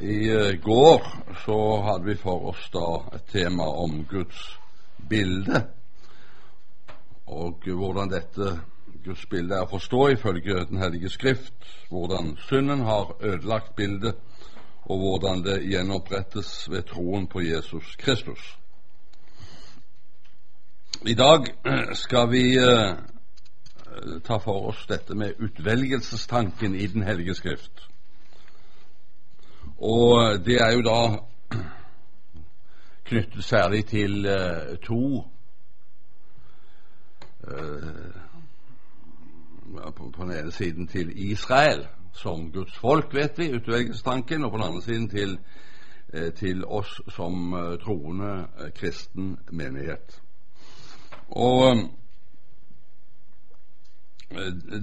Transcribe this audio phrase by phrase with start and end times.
[0.00, 1.02] I eh, går
[1.44, 4.58] så hadde vi for oss da et tema om Guds
[5.08, 5.66] bilde,
[7.26, 8.54] og hvordan dette
[9.04, 14.16] Guds bilde er å forstå ifølge Den hellige skrift, hvordan synden har ødelagt bildet,
[14.82, 18.40] og hvordan det gjenopprettes ved troen på Jesus Kristus.
[21.06, 21.46] I dag
[21.98, 22.94] skal vi eh,
[24.24, 27.91] ta for oss dette med utvelgelsestanken i Den hellige skrift.
[29.82, 31.18] Og det er jo da
[33.04, 35.24] knyttet særlig til uh, to
[37.48, 37.52] uh,
[39.96, 44.56] på, på, den ene siden til Israel som Guds folk, vet vi, utvelgelsestanken, og på
[44.56, 45.38] den andre siden til,
[46.14, 50.22] uh, til oss som troende kristen menighet.
[51.28, 51.76] Og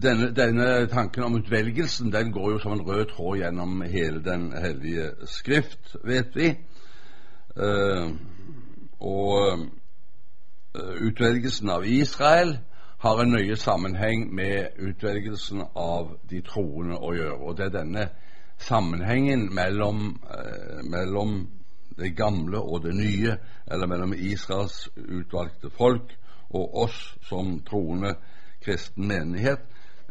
[0.02, 4.52] denne, denne, tanken om utvelgelsen den går jo som en rød tråd gjennom hele Den
[4.54, 6.50] hellige skrift, vet vi.
[7.56, 8.12] Uh,
[9.00, 9.60] og
[10.76, 12.58] uh, utvelgelsen av Israel
[13.00, 17.38] har en nøye sammenheng med utvelgelsen av de troende å gjøre.
[17.40, 18.10] Og det er denne
[18.58, 21.48] sammenhengen mellom, uh, mellom
[22.00, 26.16] det gamle og det nye, eller mellom Israels utvalgte folk
[26.50, 28.16] og oss som troende
[28.62, 29.60] kristen menighet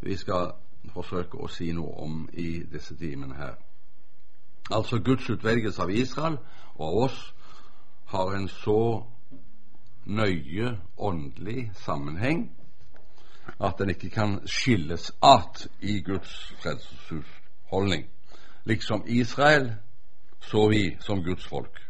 [0.02, 0.52] vi skal
[0.94, 3.56] forsøke å si noe om i disse timene her.
[4.70, 6.38] Altså Guds utvelgelse av Israel
[6.74, 7.18] og av oss
[8.12, 9.04] har en så
[10.08, 12.48] nøye åndelig sammenheng
[13.60, 18.06] at den ikke kan skilles at i Guds frelseshusholdning.
[18.64, 19.72] Liksom Israel,
[20.40, 21.80] så vi som Guds folk.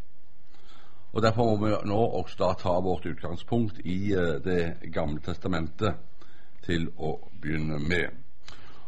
[1.13, 5.95] Og Derfor må vi nå også da ta vårt utgangspunkt i uh, Det gamle testamentet
[6.69, 8.15] til å begynne med.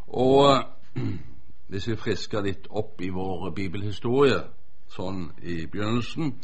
[0.08, 0.64] Og
[1.70, 4.42] hvis vi frisker litt opp i vår bibelhistorie
[4.90, 6.34] sånn i begynnelsen,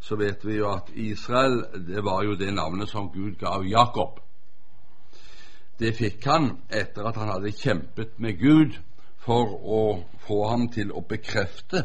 [0.00, 4.20] så vet vi jo at Israel det var jo det navnet som Gud gav Jakob.
[5.78, 8.78] Det fikk han etter at han hadde kjempet med Gud
[9.22, 9.82] for å
[10.26, 11.84] få ham til å bekrefte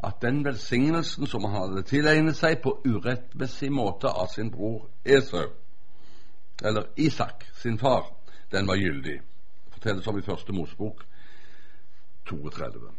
[0.00, 5.50] at den velsignelsen som han hadde tilegnet seg på urettmessig måte av sin bror Esau,
[6.64, 8.08] eller Isak, sin far,
[8.52, 9.20] den var gyldig.
[9.70, 11.04] Fortelles om i første Mosebok
[12.28, 12.90] 32.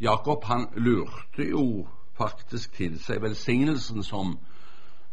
[0.00, 1.86] Jakob han lurte jo
[2.16, 4.38] faktisk til seg velsignelsen som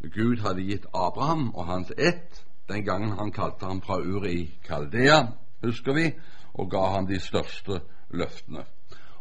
[0.04, 4.60] Gud hadde gitt Abraham og hans ett den gangen han kalte ham fra Uri i
[4.64, 5.28] Kaldea,
[5.64, 6.12] husker vi,
[6.54, 8.64] og ga ham de største løftene.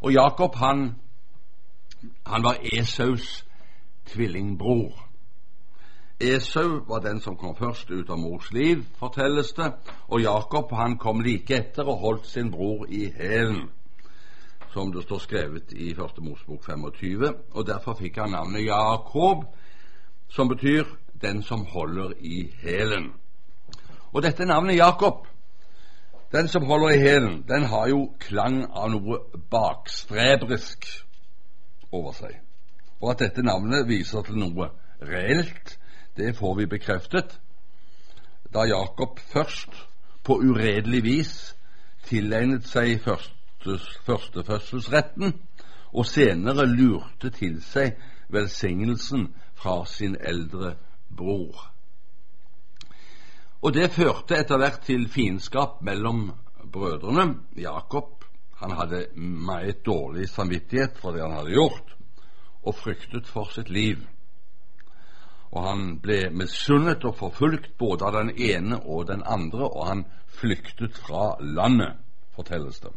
[0.00, 0.94] Og Jakob han,
[2.26, 3.46] han var Esaus
[4.06, 5.01] tvillingbror.
[6.22, 9.72] Esau var den som kom først ut av mors liv, fortelles det,
[10.06, 13.64] og Jakob han kom like etter og holdt sin bror i hælen,
[14.72, 19.44] som det står skrevet i Første Mosbok 25, og derfor fikk han navnet Jakob,
[20.30, 20.84] som betyr
[21.22, 23.10] 'den som holder i hælen'.
[24.12, 25.26] Og dette navnet Jakob,
[26.32, 29.18] den som holder i hælen, den har jo klang av noe
[29.50, 30.86] bakstrebrisk
[31.92, 32.40] over seg,
[33.00, 34.70] og at dette navnet viser til noe
[35.02, 35.78] reelt
[36.16, 37.40] det får vi bekreftet
[38.52, 39.70] da Jakob først
[40.22, 41.56] på uredelig vis
[42.04, 45.32] tilegnet seg førstefødselsretten
[45.92, 47.96] og senere lurte til seg
[48.32, 50.74] velsignelsen fra sin eldre
[51.08, 51.72] bror.
[53.62, 56.32] Og Det førte etter hvert til fiendskap mellom
[56.72, 57.34] brødrene.
[57.56, 58.24] Jakob
[58.58, 61.96] han hadde meget dårlig samvittighet for det han hadde gjort,
[62.62, 63.96] og fryktet for sitt liv
[65.52, 70.04] og han ble misunnet og forfulgt både av den ene og den andre, og han
[70.32, 71.98] flyktet fra landet,
[72.32, 72.92] fortelles det.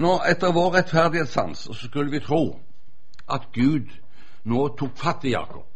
[0.00, 2.58] Nå, Etter vår rettferdighetssans så skulle vi tro
[3.30, 3.90] at Gud
[4.50, 5.68] nå tok fatt i Jakob,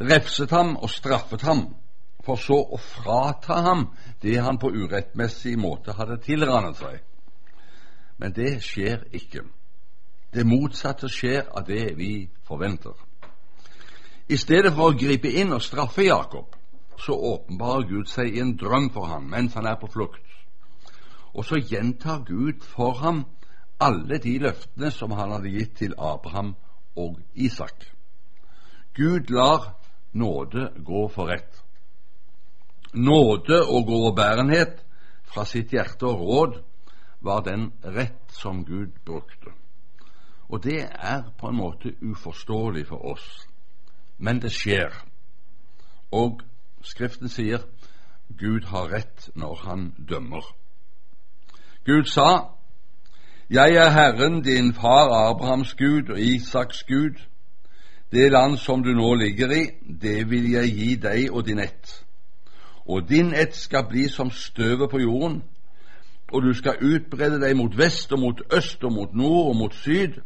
[0.00, 1.68] refset ham og straffet ham,
[2.24, 3.86] for så å frata ham
[4.22, 6.98] det han på urettmessig måte hadde tilrannet seg.
[8.20, 9.46] Men det skjer ikke.
[10.34, 12.92] Det motsatte skjer av det vi forventer.
[14.30, 16.52] I stedet for å gripe inn og straffe Jakob,
[17.02, 20.22] så åpenbarer Gud seg i en drøm for ham mens han er på flukt.
[21.34, 23.24] Og så gjentar Gud for ham
[23.82, 26.54] alle de løftene som han hadde gitt til Abraham
[26.94, 27.88] og Isak.
[28.94, 29.72] Gud lar
[30.12, 31.50] nåde gå for rett.
[32.94, 34.78] Nåde og overbærenhet
[35.26, 36.58] fra sitt hjerte og råd
[37.26, 39.58] var den rett som Gud brukte.
[40.50, 43.49] Og det er på en måte uforståelig for oss
[44.20, 44.92] men det skjer.
[46.12, 46.40] Og
[46.82, 47.64] Skriften sier
[48.38, 50.44] Gud har rett når han dømmer.
[51.84, 52.56] Gud sa
[53.50, 57.20] Jeg er Herren, din far Abrahams Gud og Isaks Gud.
[58.12, 59.64] Det land som du nå ligger i,
[60.02, 62.04] det vil jeg gi deg og din ett.
[62.86, 65.42] Og din ett skal bli som støvet på jorden,
[66.32, 69.74] og du skal utbrede deg mot vest og mot øst og mot nord og mot
[69.74, 70.20] syd,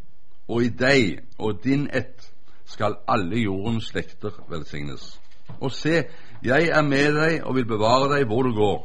[0.48, 2.33] og i deg og din ett
[2.64, 5.20] skal alle jordens slekter velsignes.
[5.60, 6.04] Og se,
[6.44, 8.80] jeg er med deg og vil bevare deg hvor du går,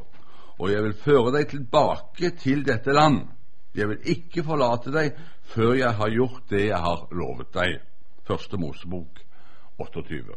[0.59, 3.23] og jeg vil føre deg tilbake til dette land.
[3.75, 5.15] Jeg vil ikke forlate deg
[5.53, 7.79] før jeg har gjort det jeg har lovet deg.
[8.27, 9.21] Første Mosebok
[9.79, 10.35] 28.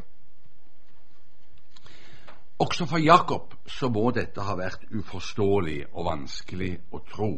[2.62, 7.32] Også for Jakob så må dette ha vært uforståelig og vanskelig å tro.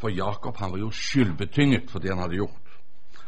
[0.00, 2.67] For Jakob han var jo skyldbetynget for det han hadde gjort.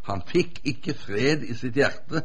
[0.08, 2.24] Han fikk ikke fred i sitt hjerte,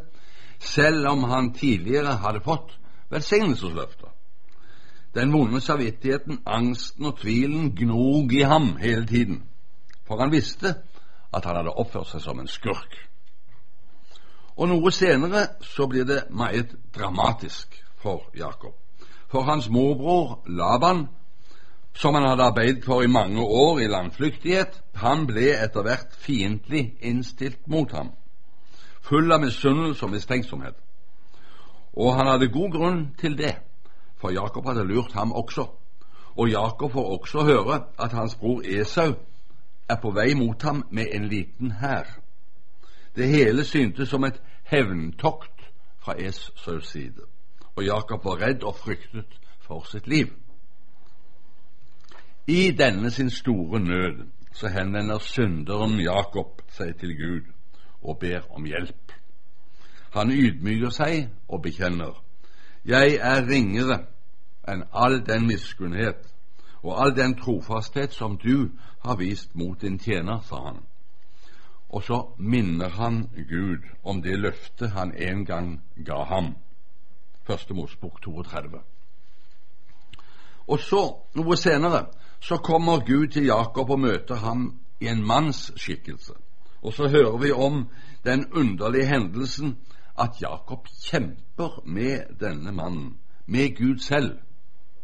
[0.59, 2.77] selv om han tidligere hadde fått
[3.11, 4.11] velsignelsesløfter.
[5.15, 9.43] Den vonde samvittigheten, angsten og tvilen gnog i ham hele tiden,
[10.07, 10.75] for han visste
[11.33, 12.97] at han hadde oppført seg som en skurk.
[14.55, 18.75] Og noe senere så blir det meget dramatisk for Jakob.
[19.27, 21.07] For hans morbror Laban,
[21.95, 26.97] som han hadde arbeidet for i mange år i landflyktighet, han ble etter hvert fiendtlig
[27.01, 28.11] innstilt mot ham,
[29.01, 30.75] full av misunnelse og mistenksomhet.
[31.95, 33.55] Og han hadde god grunn til det,
[34.19, 35.69] for Jakob hadde lurt ham også.
[36.35, 39.13] Og Jakob får også høre at hans bror Esau
[39.89, 42.19] er på vei mot ham med en liten hær.
[43.15, 45.69] Det hele syntes som et hevntokt
[45.99, 47.23] fra Esaus side,
[47.75, 50.27] og Jakob var redd og fryktet for sitt liv.
[52.47, 57.47] I denne sin store nød så henvender synderen Jakob seg til Gud
[58.01, 59.11] og ber om hjelp.
[60.13, 62.21] Han ydmyker seg og bekjenner
[62.85, 64.03] Jeg er ringere
[64.69, 66.21] enn all den miskunnhet
[66.83, 68.69] og all den trofasthet som du
[69.01, 70.83] har vist mot din tjener, sa han.
[71.89, 76.55] Og så minner han Gud om det løftet han en gang ga ham.
[77.43, 78.81] Første Mosbok 32.
[80.67, 81.01] Og så,
[81.35, 82.05] noe senere,
[82.39, 86.33] så kommer Gud til Jakob og møter ham i en mannsskikkelse.
[86.81, 87.87] Og så hører vi om
[88.25, 89.77] den underlige hendelsen
[90.19, 94.37] at Jakob kjemper med denne mannen, med Gud selv,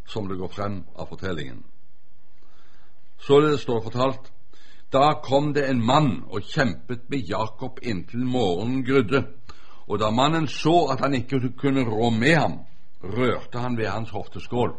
[0.07, 1.63] som det går frem av fortellingen.
[3.17, 4.31] Således står fortalt
[4.91, 9.23] da kom det en mann og kjempet med Jakob inntil morgenen grudde,
[9.87, 12.57] og da mannen så at han ikke kunne rå med ham,
[13.03, 14.75] rørte han ved hans hofteskål.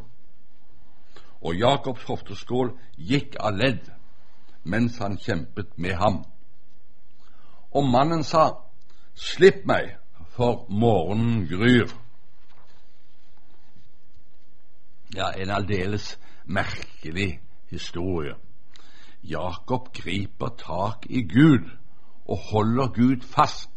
[1.43, 3.91] Og Jakobs hofteskål gikk av ledd
[4.63, 6.23] mens han kjempet med ham.
[7.75, 8.63] Og mannen sa,
[9.15, 9.97] Slipp meg,
[10.33, 11.91] for morgenen gryr.
[15.13, 17.41] Ja, en aldeles merkelig
[17.71, 18.35] historie.
[19.23, 21.69] Jakob griper tak i Gud
[22.25, 23.71] og holder Gud fast.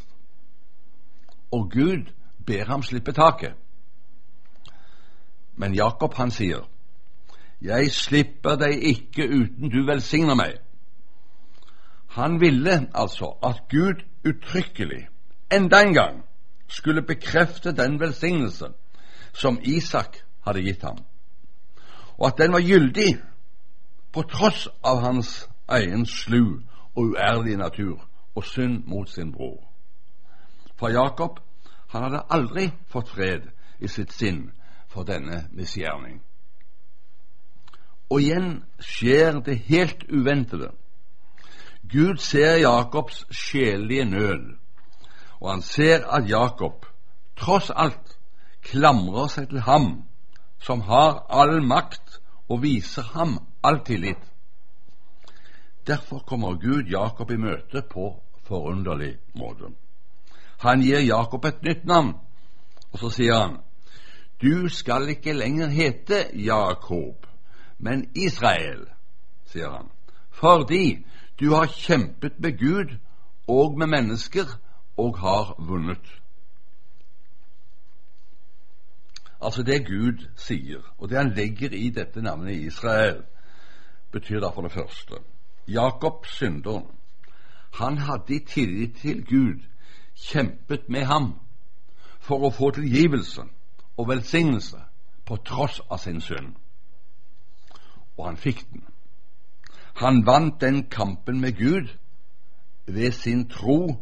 [1.51, 2.13] Og Gud
[2.45, 3.53] ber ham slippe taket.
[5.55, 6.63] Men Jakob han sier,
[7.65, 10.59] Jeg slipper deg ikke uten du velsigner meg.
[12.15, 15.07] Han ville altså at Gud uttrykkelig,
[15.51, 16.23] enda en gang,
[16.67, 18.69] skulle bekrefte den velsignelse
[19.33, 21.01] som Isak hadde gitt ham,
[22.17, 23.17] og at den var gyldig
[24.13, 26.61] på tross av hans egen slu
[26.95, 29.59] og uærlige natur og synd mot sin bror.
[30.75, 31.39] For Jakob
[31.89, 34.51] han hadde aldri fått fred i sitt sinn
[34.87, 36.21] for denne misgjerning.
[38.09, 40.71] Og igjen skjer det helt uventede.
[41.91, 44.55] Gud ser Jakobs sjelelige nød
[45.45, 46.85] og han ser at Jakob
[47.37, 48.15] tross alt
[48.65, 49.89] klamrer seg til ham
[50.65, 54.21] som har all makt, og viser ham all tillit.
[55.87, 58.07] Derfor kommer Gud Jakob i møte på
[58.47, 59.69] forunderlig måte.
[60.65, 62.15] Han gir Jakob et nytt navn,
[62.91, 63.57] og så sier han
[64.41, 67.25] Du skal ikke lenger hete Jakob,
[67.77, 68.85] men Israel,
[69.45, 69.89] sier han,
[70.31, 71.05] fordi
[71.39, 72.97] du har kjempet med Gud
[73.47, 74.57] og med mennesker
[74.97, 76.21] og har vunnet.
[79.41, 83.23] Altså det Gud sier, og det han legger i dette navnet Israel,
[84.11, 85.19] betyr da for det første
[85.67, 86.85] Jakob synderen.
[87.75, 89.59] Han hadde i tillit til Gud
[90.15, 91.33] kjempet med ham
[92.19, 93.43] for å få tilgivelse
[93.97, 94.79] og velsignelse
[95.25, 96.55] på tross av sin synd.
[98.17, 98.83] Og han fikk den.
[99.95, 101.87] Han vant den kampen med Gud
[102.85, 103.95] ved sin tro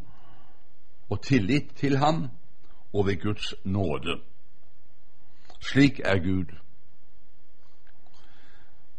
[1.10, 2.28] og tillit til ham
[2.94, 4.22] og ved Guds nåde.
[5.60, 6.46] Slik er Gud.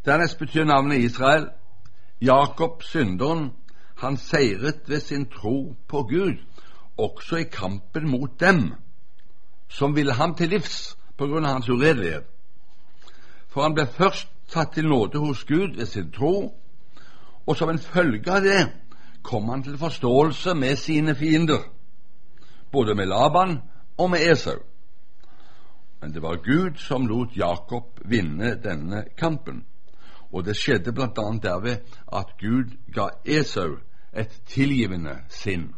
[0.04, 1.48] Dernest betyr navnet Israel
[2.20, 3.52] Jakob, synderen,
[3.96, 6.38] han seiret ved sin tro på Gud,
[6.98, 8.74] også i kampen mot dem
[9.68, 12.26] som ville ham til livs på grunn av hans uredelighet.
[13.48, 16.54] For han ble først tatt til nåde hos Gud ved sin tro,
[17.46, 18.62] og som en følge av det
[19.24, 21.64] kom han til forståelse med sine fiender,
[22.72, 23.58] både med Laban
[23.98, 24.60] og med Esau.
[26.00, 29.64] Men det var Gud som lot Jakob vinne denne kampen,
[30.32, 31.30] og det skjedde bl.a.
[31.42, 31.80] derved
[32.12, 33.78] at Gud ga Esau
[34.12, 35.72] et tilgivende sinn.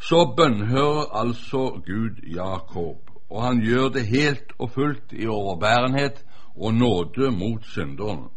[0.00, 6.24] Så bønnhører altså Gud Jakob, og han gjør det helt og fullt i overbærenhet
[6.54, 8.28] og nåde mot synderen.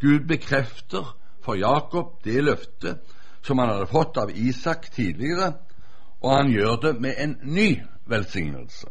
[0.00, 2.98] Gud bekrefter for Jakob det løftet
[3.42, 5.52] som han hadde fått av Isak tidligere,
[6.20, 8.86] og han gjør det med en ny velsignelse.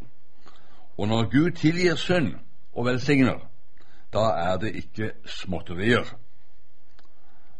[0.98, 2.34] Og når Gud tilgir synd
[2.74, 3.40] og velsigner,
[4.14, 6.08] da er det ikke småtterier.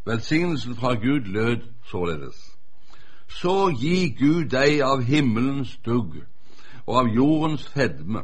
[0.06, 2.56] Velsignelsen fra Gud lød således.
[3.28, 6.22] Så gi Gud deg av himmelens dugg
[6.86, 8.22] og av jordens fedme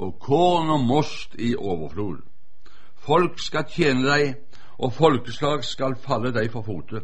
[0.00, 2.22] og korn og most i overflod.
[3.04, 4.34] Folk skal tjene deg,
[4.80, 7.02] og folkeslag skal falle deg for fote.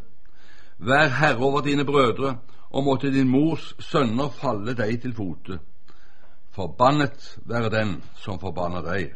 [0.79, 2.39] Vær herre over dine brødre,
[2.71, 5.59] og måtte din mors sønner falle deg til fote.
[6.57, 9.13] Forbannet være den som forbanner deg,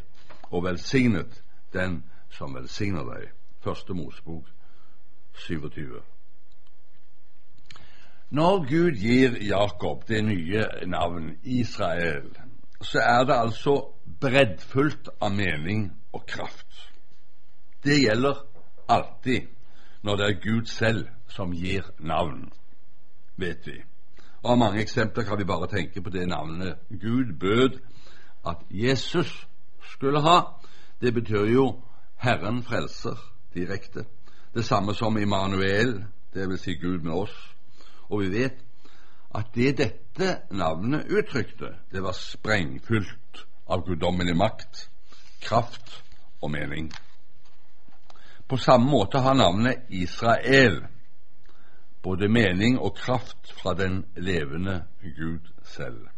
[0.51, 3.31] og velsignet den som velsigner deg.
[3.65, 4.49] Første Mosebok
[5.47, 6.01] 27.
[8.31, 12.29] Når Gud gir Jakob det nye navn Israel,
[12.81, 13.75] så er det altså
[14.21, 16.67] breddfullt av mening og kraft.
[17.85, 18.43] Det gjelder
[18.89, 19.49] alltid
[20.03, 22.49] når det er Gud selv som gir navn,
[23.37, 23.79] vet vi.
[24.43, 27.81] Og Av mange eksempler kan vi bare tenke på det navnet Gud bød
[28.47, 29.47] at Jesus
[29.93, 30.41] skulle ha.
[31.01, 31.83] Det betyr jo
[32.17, 33.17] Herren frelser
[33.55, 34.05] direkte.
[34.55, 36.61] Det samme som Immanuel, dvs.
[36.61, 37.37] Si Gud med oss.
[38.09, 38.65] Og vi vet
[39.35, 44.89] at det dette navnet uttrykte, det var sprengfylt av guddommelig makt,
[45.41, 46.03] kraft
[46.43, 46.91] og mening.
[48.49, 50.83] På samme måte har navnet Israel
[52.03, 56.09] både mening og kraft fra den levende Gud selv.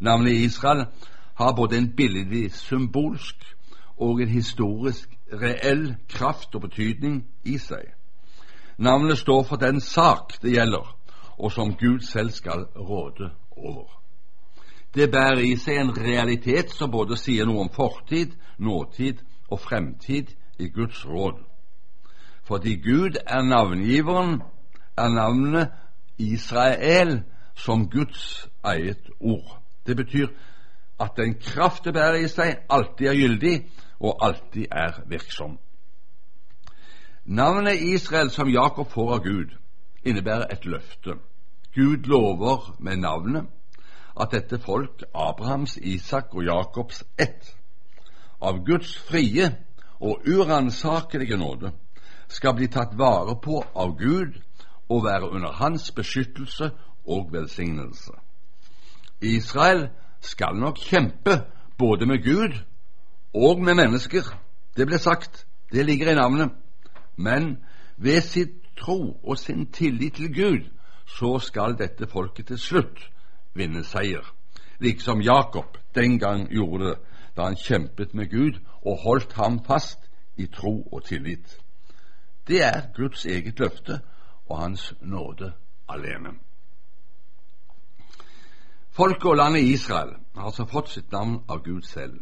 [0.00, 0.86] Navnet Israel
[1.34, 3.36] har både en billedlig symbolsk
[3.96, 7.94] og en historisk reell kraft og betydning i seg.
[8.76, 10.96] Navnet står for den sak det gjelder,
[11.38, 14.02] og som Gud selv skal råde over.
[14.94, 20.34] Det bærer i seg en realitet som både sier noe om fortid, nåtid og fremtid
[20.58, 21.40] i Guds råd.
[22.44, 24.42] Fordi Gud er navngiveren,
[24.96, 25.72] er navnet
[26.18, 27.22] Israel
[27.54, 29.62] som Guds eget ord.
[29.86, 30.28] Det betyr
[31.00, 33.56] at den kraft det bærer i seg, alltid er gyldig
[34.00, 35.58] og alltid er virksom.
[37.24, 39.56] Navnet Israel som Jakob får av Gud,
[40.04, 41.16] innebærer et løfte.
[41.74, 43.46] Gud lover med navnet
[44.20, 47.56] at dette folk, Abrahams, Isak og Jakobs ett,
[48.42, 49.56] av Guds frie
[50.00, 51.72] og uransakelige nåde,
[52.28, 54.36] skal bli tatt vare på av Gud
[54.88, 56.70] og være under hans beskyttelse
[57.06, 58.12] og velsignelse.
[59.20, 59.88] Israel
[60.20, 61.42] skal nok kjempe
[61.78, 62.58] både med Gud
[63.34, 64.22] og med mennesker.
[64.76, 66.50] Det ble sagt, det ligger i navnet.
[67.16, 67.56] Men
[67.96, 70.68] ved sitt tro og sin tillit til Gud
[71.06, 73.08] så skal dette folket til slutt
[73.54, 74.24] vinne seier,
[74.80, 76.98] liksom Jakob den gang gjorde det
[77.36, 79.98] da han kjempet med Gud og holdt ham fast
[80.36, 81.58] i tro og tillit.
[82.48, 84.00] Det er Guds eget løfte
[84.48, 85.52] og Hans nåde
[85.88, 86.34] alene.
[88.92, 92.18] Folket og landet Israel har altså fått sitt navn av Gud selv.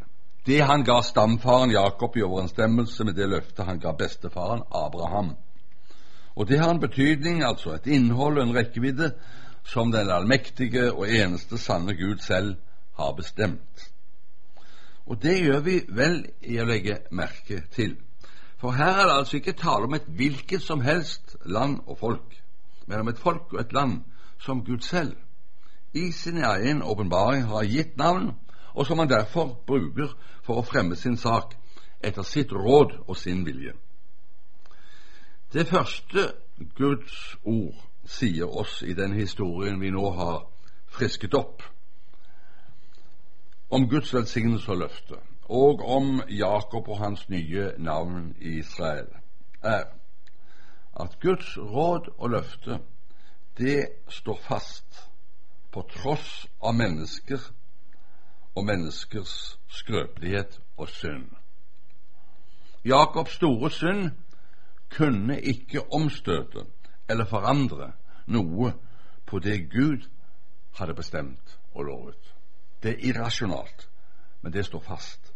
[0.47, 5.35] Det han ga stamfaren Jakob i overensstemmelse med det løftet han ga bestefaren Abraham.
[6.37, 9.13] Og det har en betydning, altså et innhold og en rekkevidde,
[9.65, 12.57] som den allmektige og eneste sanne Gud selv
[12.97, 13.91] har bestemt.
[15.07, 17.97] Og det gjør vi vel i å legge merke til.
[18.61, 22.37] For her er det altså ikke tale om et hvilket som helst land og folk,
[22.87, 24.01] men om et folk og et land
[24.41, 25.17] som Gud selv
[25.93, 28.35] i sin egen åpenbaring har gitt navn,
[28.75, 31.57] og som han derfor bruker for å fremme sin sak
[32.01, 33.75] etter sitt råd og sin vilje.
[35.53, 36.33] Det første
[36.75, 37.75] Guds ord
[38.07, 40.45] sier oss i den historien vi nå har
[40.95, 41.65] frisket opp,
[43.71, 45.19] om Guds velsignelse og løfte,
[45.51, 49.11] og om Jakob og hans nye navn i Israel,
[49.63, 49.91] er
[51.01, 52.79] at Guds råd og løfte,
[53.59, 55.03] det står fast
[55.75, 57.43] på tross av mennesker
[58.55, 61.31] og menneskers skrøpelighet og synd.
[62.85, 64.11] Jakobs store synd
[64.91, 66.67] kunne ikke omstøte
[67.09, 67.93] eller forandre
[68.27, 68.73] noe
[69.27, 70.07] på det Gud
[70.79, 72.35] hadde bestemt og lovet.
[72.83, 73.89] Det er irrasjonalt,
[74.43, 75.33] men det står fast.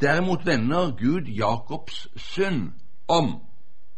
[0.00, 2.72] Derimot vender Gud Jakobs synd
[3.08, 3.40] om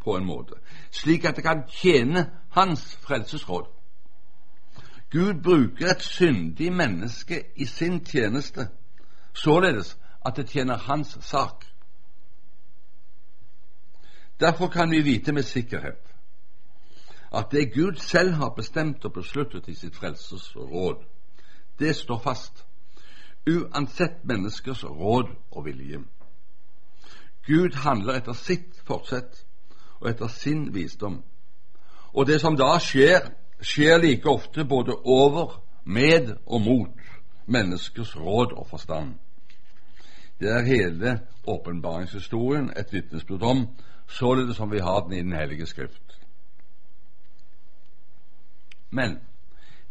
[0.00, 0.54] på en måte,
[0.90, 3.66] slik at det kan tjene hans frelsesråd.
[5.10, 8.68] Gud bruker et syndig menneske i sin tjeneste,
[9.34, 11.66] således at det tjener hans sak.
[14.40, 16.11] Derfor kan vi vite med sikkerhet
[17.32, 21.04] at det Gud selv har bestemt og besluttet i sitt frelsesråd,
[21.78, 22.64] det står fast,
[23.50, 26.00] uansett menneskers råd og vilje.
[27.47, 29.44] Gud handler etter sitt fortsett
[30.00, 31.23] og etter sin visdom.
[32.12, 33.30] Og det som da skjer,
[33.61, 36.99] skjer like ofte både over, med og mot
[37.47, 39.14] menneskers råd og forstand.
[40.40, 43.64] Det er hele åpenbaringshistorien et vitnesbyrd om,
[44.10, 46.20] således som vi har den i Den hellige skrift.
[48.90, 49.18] Men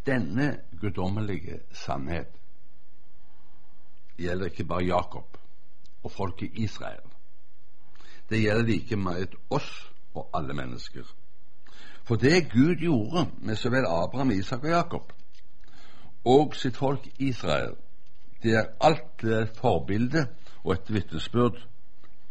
[0.06, 2.26] denne guddommelige sannhet
[4.18, 5.38] gjelder ikke bare Jakob
[6.02, 7.00] og folket Israel.
[8.30, 11.02] Det gjelder like meget oss og alle mennesker.
[12.04, 15.12] For det Gud gjorde med så vel Abraham, Isak og Jakob
[16.24, 17.74] og sitt folk Israel,
[18.42, 20.26] det er alt et forbilde
[20.64, 21.66] og et vitnesbyrd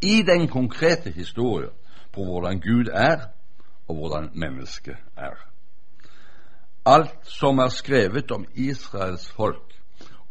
[0.02, 1.68] i den konkrete historie
[2.12, 3.30] på hvordan Gud er,
[3.88, 5.36] og hvordan mennesket er.
[6.86, 9.74] Alt som er skrevet om Israels folk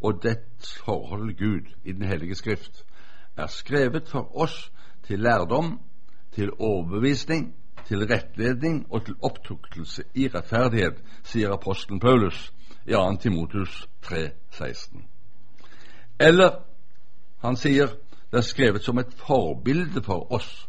[0.01, 2.85] og dets forhold Gud i Den hellige skrift,
[3.37, 4.71] er skrevet for oss
[5.07, 5.79] til lærdom,
[6.31, 7.55] til overbevisning,
[7.85, 12.53] til rettledning og til opptuktelse i rettferdighet, sier apostelen Paulus
[12.85, 13.15] i 2.
[13.15, 15.01] Timotus 3,16.
[16.19, 16.61] Eller
[17.41, 17.87] han sier
[18.31, 20.68] det er skrevet som et forbilde for oss,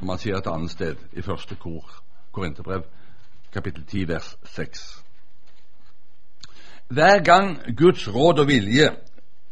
[0.00, 1.84] som han sier et annet sted i første kor,
[2.32, 2.86] Korinterbrev,
[3.52, 5.04] kapittel 10, vers 6.
[6.88, 8.88] Hver gang Guds råd og vilje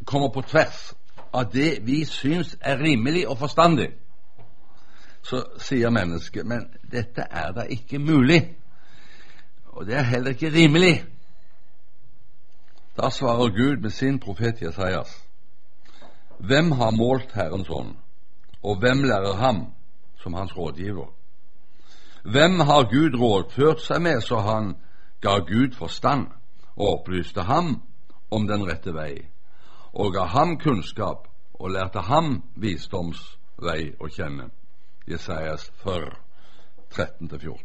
[0.07, 0.95] kommer på tvers
[1.37, 3.91] av det vi syns er rimelig og forstandig,
[5.23, 8.41] så sier mennesket men dette er da ikke mulig,
[9.77, 11.05] og det er heller ikke rimelig.
[12.97, 15.13] Da svarer Gud med sin profet Jesajas.
[16.39, 17.97] Hvem har målt Herrens ånd,
[18.63, 19.67] og hvem lærer ham
[20.23, 21.09] som hans rådgiver?
[22.23, 24.75] Hvem har Gud rådført seg med så han
[25.21, 26.27] ga Gud forstand
[26.77, 27.83] og opplyste ham
[28.31, 29.29] om den rette vei,
[29.93, 34.51] og ga ham kunnskap og lærte ham visdoms vei å kjenne?
[35.09, 36.11] Jesajas 4,
[36.91, 37.57] 13-14.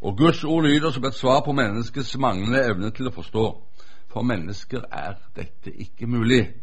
[0.00, 3.46] Og Guds ord lyder som et svar på menneskets manglende evne til å forstå.
[4.12, 6.54] For mennesker er dette ikke mulig,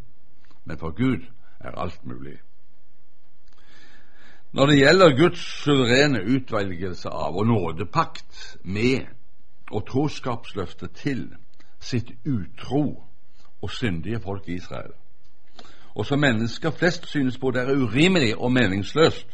[0.65, 1.25] men for Gud
[1.59, 2.39] er alt mulig.
[4.53, 9.05] Når det gjelder Guds suverene utvelgelse av og nådepakt med
[9.71, 11.31] og troskapsløfte til
[11.81, 13.03] sitt utro
[13.61, 14.91] og syndige folk i Israel,
[15.95, 19.27] og som mennesker flest synes både er urimelig og meningsløst,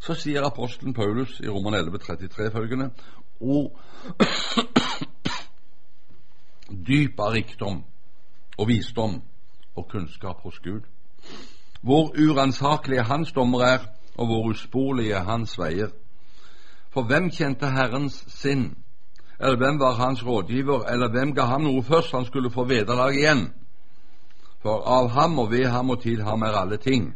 [0.00, 2.90] så sier apostelen Paulus i Roman 11, 33 følgende
[3.40, 3.60] O
[6.88, 7.84] dyp av rikdom
[8.56, 9.20] og visdom
[9.76, 10.80] og kunnskap hos Gud.
[11.82, 13.78] Hvor uransakelige Hans dommer er,
[14.16, 15.92] og hvor usporlige Hans veier.
[16.90, 18.70] For hvem kjente Herrens sinn?
[19.40, 20.84] Eller hvem var hans rådgiver?
[20.88, 23.52] Eller hvem ga ham noe først han skulle få vederlag igjen?
[24.64, 27.14] For av ham og ved ham og til ham er alle ting.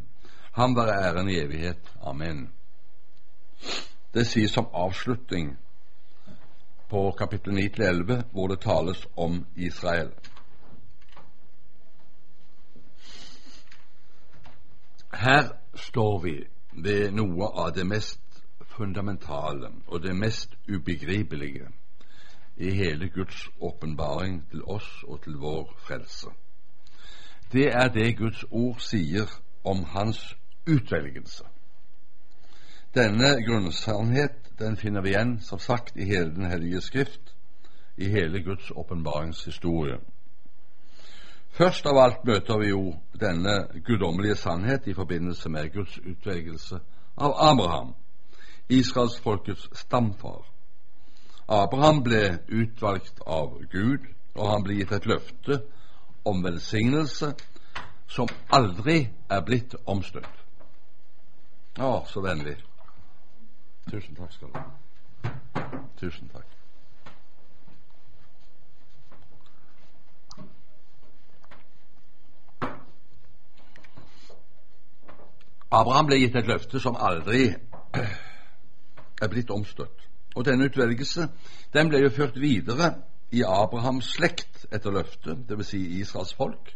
[0.53, 1.93] Ham være æren i evighet.
[2.03, 2.51] Amen.
[4.15, 5.57] Det sies som avslutning
[6.91, 10.11] på kapittel 9-11, hvor det tales om Israel.
[15.15, 16.45] Her står vi
[16.85, 18.43] ved noe av det mest
[18.77, 21.69] fundamentale og det mest ubegripelige
[22.57, 26.29] i hele Guds åpenbaring til oss og til vår frelse.
[27.53, 29.31] Det er det Guds ord sier
[29.65, 30.37] om hans
[30.69, 31.45] utvelgelse.
[32.95, 37.35] Denne grunnsannhet den finner vi igjen, som sagt, i hele Den hellige skrift,
[37.97, 39.99] i hele Guds åpenbaringshistorie.
[41.51, 46.79] Først av alt møter vi jo denne guddommelige sannhet i forbindelse med Guds utvelgelse
[47.17, 47.95] av Abraham,
[48.69, 50.47] israelsfolkets stamfar.
[51.49, 55.61] Abraham ble utvalgt av Gud, og han ble gitt et løfte
[56.25, 57.33] om velsignelse
[58.11, 60.39] som aldri er blitt omstøtt.
[61.81, 62.57] Å, så vennlig.
[63.91, 64.65] Tusen takk skal du ha.
[65.99, 66.60] Tusen takk.
[75.71, 77.55] Abraham ble gitt et løfte som aldri
[79.23, 80.07] er blitt omstøtt.
[80.35, 81.29] Og denne utvelgelse
[81.75, 82.95] den ble jo ført videre
[83.31, 85.71] i Abrahams slekt etter løftet, dvs.
[85.71, 86.75] Si Israels folk.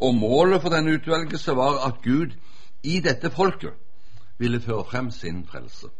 [0.00, 2.36] Og målet for denne utvelgelse var at Gud
[2.82, 3.76] i dette folket
[4.40, 5.90] ville føre frem sin frelse.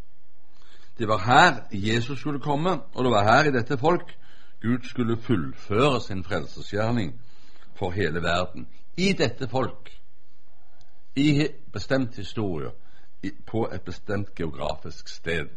[0.98, 4.16] Det var her Jesus skulle komme, og det var her i dette folk
[4.62, 7.14] Gud skulle fullføre sin frelsesgjerning
[7.74, 8.66] for hele verden.
[8.96, 9.88] I dette folk,
[11.20, 12.70] i bestemt historie,
[13.46, 15.48] på et bestemt geografisk sted,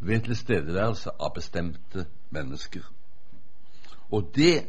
[0.00, 2.82] ved tilstedeværelse av bestemte mennesker.
[4.10, 4.66] Og det,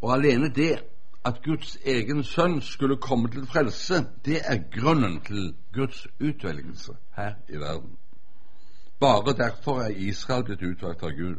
[0.00, 0.82] og alene det,
[1.24, 7.34] at Guds egen sønn skulle komme til frelse, det er grunnen til Guds utvelgelse her
[7.48, 7.96] i verden.
[9.00, 11.36] Bare derfor er Israel blitt utvalgt av Gud.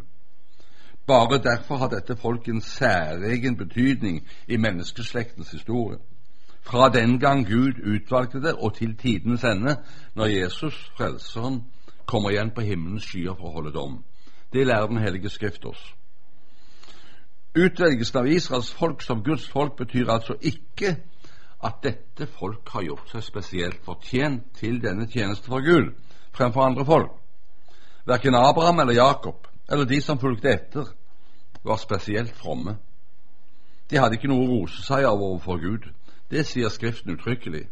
[1.07, 5.97] Bare derfor har dette folk en særegen betydning i menneskeslektens historie.
[6.63, 9.77] Fra den gang Gud utvalgte det, og til tidens ende,
[10.15, 11.63] når Jesus, Frelseren,
[12.05, 14.03] kommer igjen på himmelens skyer for å holde dom.
[14.53, 15.83] Det lærer Den hellige Skrift oss.
[17.55, 20.95] Utvelgelsen av Israels folk som Guds folk betyr altså ikke
[21.63, 25.93] at dette folk har gjort seg spesielt fortjent til denne tjeneste for Gud
[26.33, 27.11] fremfor andre folk.
[28.05, 30.87] Verken Abraham eller Jakob eller de som fulgte etter,
[31.63, 32.75] var spesielt fromme.
[33.89, 35.85] De hadde ikke noe å rose seg av overfor Gud.
[36.33, 37.67] Det sier Skriften uttrykkelig.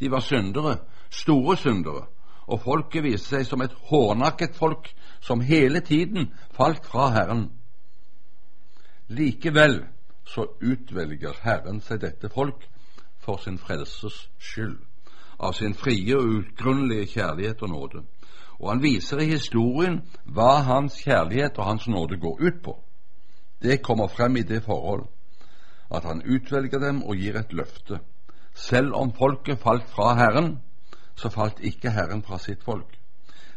[0.00, 0.76] De var syndere,
[1.10, 2.02] store syndere,
[2.46, 4.90] og folket viste seg som et hårnakket folk
[5.24, 7.46] som hele tiden falt fra Herren.
[9.08, 9.78] Likevel
[10.28, 12.66] så utvelger Herren seg dette folk
[13.24, 14.76] for sin frelses skyld,
[15.40, 18.04] av sin frie og utgrunnelige kjærlighet og nåde.
[18.60, 22.76] Og han viser i historien hva hans kjærlighet og hans nåde går ut på.
[23.62, 25.08] Det kommer frem i det forhold
[25.94, 28.00] at han utvelger dem og gir et løfte.
[28.54, 30.58] Selv om folket falt fra Herren,
[31.14, 32.98] så falt ikke Herren fra sitt folk.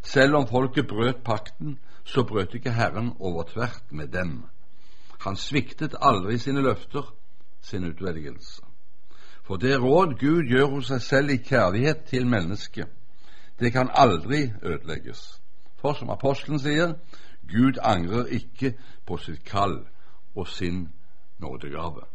[0.02, 4.44] Selv om folket brøt pakten, så brøt ikke Herren over tvert med dem.
[5.20, 7.14] Han sviktet aldri sine løfter,
[7.62, 8.62] sin utvelgelse.
[9.44, 12.88] For det råd Gud gjør hos seg selv i kjærlighet til mennesket,
[13.60, 15.42] det kan aldri ødelegges.
[15.78, 16.96] For som apostelen sier,
[17.48, 18.74] Gud angrer ikke
[19.06, 19.80] på sitt kall
[20.36, 20.90] og sin
[21.40, 22.15] nådegave.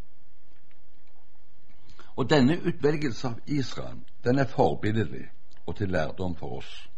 [2.16, 5.26] Og denne utvelgelse av Israel, den er forbilledlig
[5.66, 6.90] og til lærdom for oss.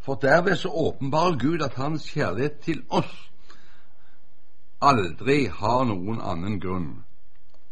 [0.00, 3.30] For derved så åpenbarer Gud at Hans kjærlighet til oss
[4.84, 6.90] aldri har noen annen grunn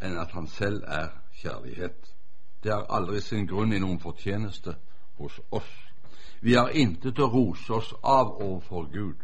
[0.01, 1.11] enn at Han selv er
[1.43, 2.09] kjærlighet.
[2.63, 4.77] Det har aldri sin grunn i noen fortjeneste
[5.19, 5.69] hos oss.
[6.41, 9.19] Vi har intet å rose oss av overfor Gud.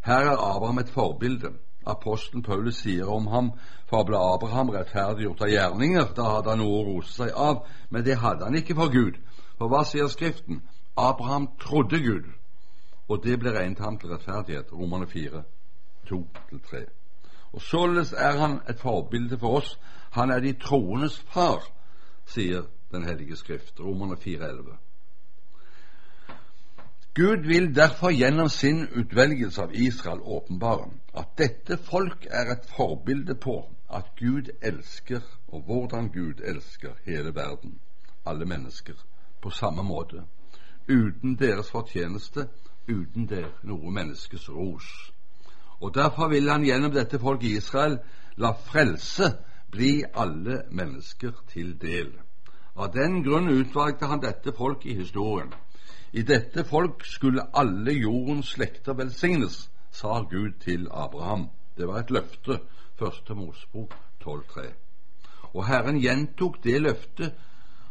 [0.00, 1.52] Her er Abraham et forbilde.
[1.86, 3.52] Apostelen Paulus sier om ham
[3.88, 6.10] for ble Abraham rettferdiggjort av gjerninger.
[6.16, 9.16] Da hadde han noe å rose seg av, men det hadde han ikke for Gud.
[9.58, 10.62] For hva sier Skriften?
[10.96, 12.26] Abraham trodde Gud,
[13.08, 14.72] og det ble regnet ham til rettferdighet.
[14.72, 15.42] Romerne 4,
[16.10, 16.84] 2-3.
[17.52, 19.78] Og Således er han et forbilde for oss.
[20.10, 21.64] Han er de troendes far,
[22.26, 23.80] sier Den hellige Skrift.
[23.80, 24.89] Romerne 4,11.
[27.14, 33.34] Gud vil derfor gjennom sin utvelgelse av Israel åpenbare at dette folk er et forbilde
[33.34, 33.56] på
[33.90, 37.80] at Gud elsker, og hvordan Gud elsker hele verden,
[38.26, 38.94] alle mennesker,
[39.42, 40.22] på samme måte,
[40.88, 42.46] uten deres fortjeneste,
[42.88, 45.12] uten der noe menneskes ros.
[45.80, 47.98] Og Derfor vil han gjennom dette folk i Israel
[48.36, 49.32] la frelse
[49.70, 52.12] bli alle mennesker til del.
[52.76, 55.50] Av den grunn utvalgte han dette folk i historien
[56.12, 61.48] i dette folk skulle alle jordens slekter velsignes, sa Gud til Abraham.
[61.76, 62.60] Det var et løfte.
[62.98, 63.94] Første Mosebok
[64.24, 64.66] 12,3.
[65.54, 67.32] Og Herren gjentok det løftet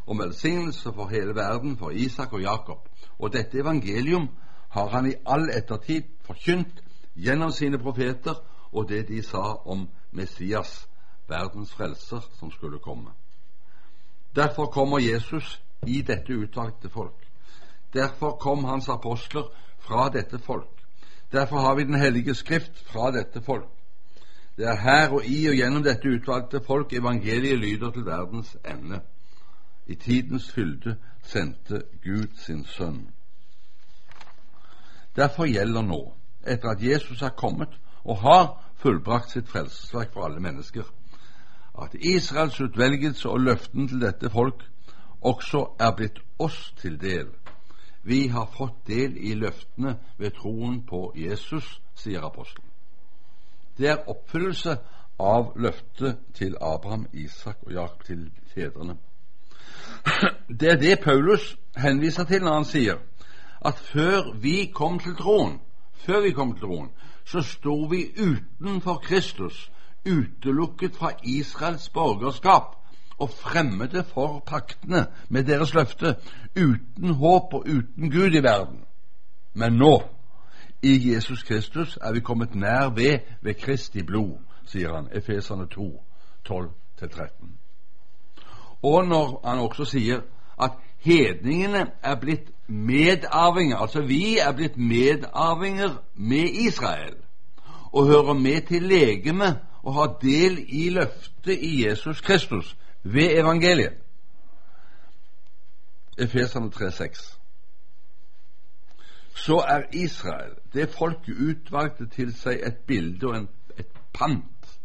[0.08, 2.90] om velsignelse for hele verden for Isak og Jakob.
[3.20, 4.30] Og dette evangelium
[4.70, 6.84] har han i all ettertid forkynt
[7.16, 8.36] gjennom sine profeter
[8.72, 10.88] og det de sa om Messias,
[11.28, 13.10] verdens frelser, som skulle komme.
[14.36, 17.29] Derfor kommer Jesus i dette utvalgte folk.
[17.94, 19.50] Derfor kom hans apostler
[19.80, 20.86] fra dette folk.
[21.32, 23.70] Derfor har vi Den hellige skrift fra dette folk.
[24.58, 29.02] Det er her og i og gjennom dette utvalgte folk evangeliet lyder til verdens ende.
[29.88, 33.10] I tidens fylde sendte Gud sin sønn.
[35.16, 36.14] Derfor gjelder nå,
[36.48, 40.84] etter at Jesus er kommet og har fullbrakt sitt frelsesverk for alle mennesker,
[41.82, 44.64] at Israels utvelgelse og løften til dette folk
[45.22, 47.28] også er blitt oss til del
[48.02, 52.70] vi har fått del i løftene ved troen på Jesus, sier apostelen.
[53.78, 54.78] Det er oppfyllelse
[55.20, 58.98] av løftet til Abraham, Isak og Jakob, til fedrene.
[60.60, 63.00] Det er det Paulus henviser til når han sier
[63.66, 65.60] at før vi kom til troen,
[65.94, 66.90] før vi kom til troen,
[67.26, 69.72] så sto vi utenfor Kristus,
[70.08, 72.80] utelukket fra Israels borgerskap
[73.20, 76.16] og fremmede for paktene med deres løfte,
[76.56, 78.80] uten håp og uten Gud i verden.
[79.54, 80.04] Men nå,
[80.82, 86.04] i Jesus Kristus, er vi kommet nær ved ved Kristi blod, sier han, Efeserne 2,
[86.50, 87.48] 12-13.
[88.84, 90.22] Og når han også sier
[90.62, 97.16] at hedningene er blitt medarvinger, altså vi er blitt medarvinger med Israel,
[97.92, 103.94] og hører med til legemet og har del i løftet i Jesus Kristus ved evangeliet.
[106.18, 107.40] Efeserne 3,6.
[109.36, 114.80] Så er Israel, det folket utvalgte til seg et bilde og en, et pant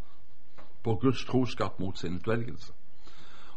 [0.84, 2.72] på Guds troskap mot sin utvelgelse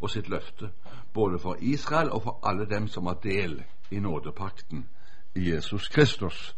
[0.02, 0.72] og sitt løfte,
[1.14, 4.88] både for Israel og for alle dem som har del i nådepakten
[5.36, 6.56] i Jesus Kristus,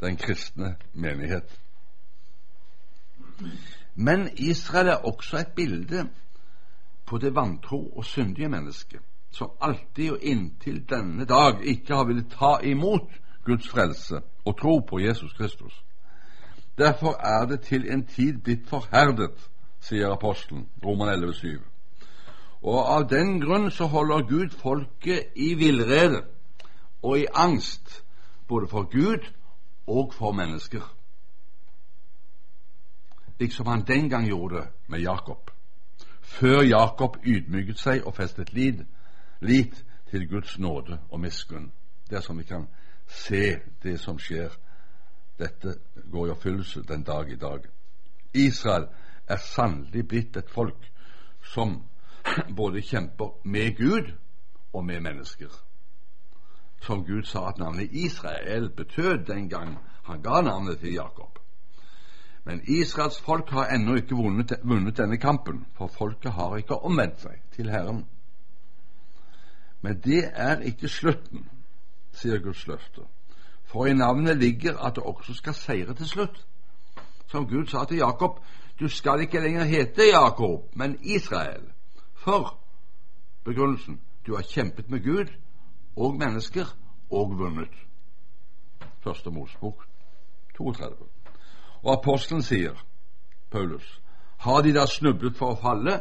[0.00, 1.60] den kristne menighet.
[3.94, 6.08] Men Israel er også et bilde
[7.10, 12.30] på det vantro og syndige mennesket, som alltid og inntil denne dag ikke har villet
[12.30, 13.10] ta imot
[13.44, 15.84] Guds frelse og tro på Jesus Kristus.
[16.78, 21.58] Derfor er det til en tid blitt forherdet, sier apostelen, Roman 11,7.
[22.62, 26.22] Og av den grunn så holder Gud folket i villrede
[27.02, 28.04] og i angst,
[28.48, 29.26] både for Gud
[29.86, 30.84] og for mennesker.
[33.40, 35.50] Liksom han den gang gjorde med Jakob,
[36.30, 38.84] før Jakob ydmyket seg og festet lit,
[39.40, 41.72] lit til Guds nåde og miskunn.
[42.10, 42.68] Det er som vi kan
[43.06, 44.54] se det som skjer.
[45.38, 45.74] Dette
[46.12, 47.66] går i oppfyllelse den dag i dag.
[48.34, 48.86] Israel
[49.26, 50.90] er sannelig blitt et folk
[51.42, 51.82] som
[52.56, 54.12] både kjemper med Gud
[54.72, 55.50] og med mennesker.
[56.82, 61.29] Som Gud sa at navnet Israel betød den gang han ga navnet til Jakob.
[62.44, 67.20] Men Israels folk har ennå ikke vunnet, vunnet, denne kampen, for folket har ikke omvendt
[67.20, 68.04] seg til Herren.
[69.80, 71.48] Men det er ikke slutten,
[72.12, 73.04] sier Guds løfte.
[73.70, 76.46] For i navnet ligger at det også skal seire til slutt.
[77.30, 78.40] Som Gud sa til Jakob,
[78.80, 81.62] du skal ikke lenger hete Jakob, men Israel.
[82.14, 82.58] For
[83.44, 85.30] begrunnelsen du har kjempet med Gud
[85.96, 86.76] og mennesker
[87.10, 87.72] og vunnet.
[89.00, 89.86] Første Mosebok
[90.56, 91.19] 32.
[91.82, 92.76] Og apostelen sier,
[93.50, 94.00] Paulus,
[94.38, 96.00] har de da snublet for å falle?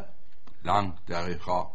[0.67, 1.65] Langt derifra.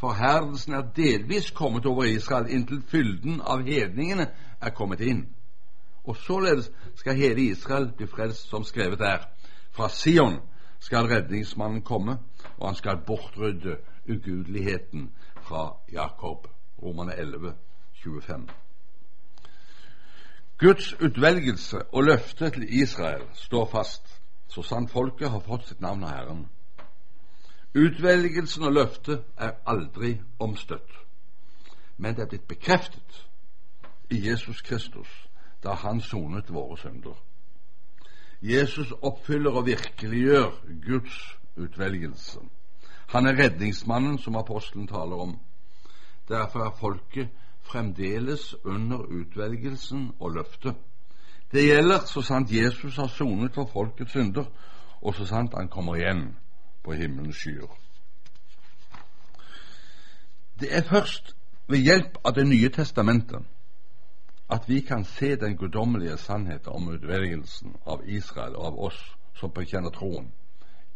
[0.00, 4.26] Forherdelsen er delvis kommet over Israel inntil fylden av hedningene
[4.60, 5.26] er kommet inn.
[6.04, 9.28] Og således skal hele Israel bli frelst, som skrevet er.
[9.72, 10.40] Fra Sion
[10.80, 12.18] skal redningsmannen komme,
[12.58, 13.76] og han skal bortrydde
[14.08, 15.10] ugudeligheten
[15.42, 16.48] fra Jakob.
[16.82, 17.54] Romane 11,
[18.02, 18.48] 25.
[20.58, 26.04] Guds utvelgelse og løfte til Israel står fast, så sant folket har fått sitt navn
[26.04, 26.42] av Herren.
[27.74, 30.92] Utvelgelsen og løftet er aldri omstøtt,
[31.96, 33.22] men det er blitt bekreftet
[34.10, 35.08] i Jesus Kristus
[35.62, 37.14] da han sonet våre synder.
[38.42, 40.50] Jesus oppfyller og virkeliggjør
[40.82, 41.18] Guds
[41.56, 42.40] utvelgelse.
[43.14, 45.38] Han er redningsmannen som apostelen taler om.
[46.28, 47.28] Derfor er folket
[47.62, 50.74] fremdeles under utvelgelsen og løftet.
[51.52, 54.44] Det gjelder så sant Jesus har sonet for folkets synder,
[55.02, 56.36] og så sant han kommer igjen
[56.84, 57.78] på himmelens skyer.
[60.60, 61.36] Det er først
[61.68, 63.42] ved hjelp av Det nye testamentet
[64.52, 68.98] at vi kan se den guddommelige sannhet om utvelgelsen av Israel og av oss
[69.34, 70.32] som bekjenner troen,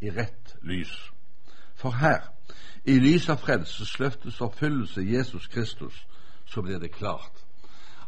[0.00, 0.92] i rett lys.
[1.74, 2.20] For her,
[2.84, 6.06] i lys av frelsesløftets oppfyllelse Jesus Kristus,
[6.46, 7.44] så blir det klart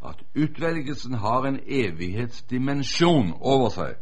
[0.04, 3.96] at utvelgelsen har en evighetsdimensjon over seg